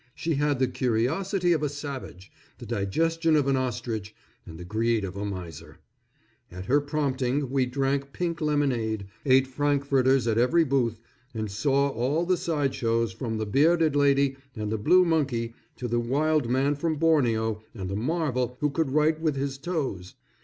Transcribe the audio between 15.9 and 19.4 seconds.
wild man from Borneo and the marvel who could write with